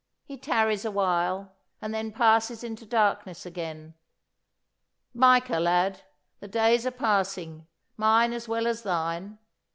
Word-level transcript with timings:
He 0.25 0.35
tarries 0.35 0.83
awhile 0.83 1.51
and 1.79 1.93
then 1.93 2.11
passes 2.11 2.63
into 2.63 2.87
darkness 2.87 3.45
again. 3.45 3.93
Micah, 5.13 5.59
lad, 5.59 6.01
the 6.39 6.47
days 6.47 6.87
are 6.87 6.91
passing, 6.91 7.67
mine 7.97 8.33
as 8.33 8.47
well 8.47 8.65
as 8.65 8.81
thine. 8.81 9.37